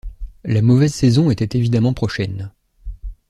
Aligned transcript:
La 0.45 0.63
mauvaise 0.63 0.95
saison 0.95 1.29
était 1.29 1.55
évidemment 1.55 1.93
prochaine. 1.93 2.51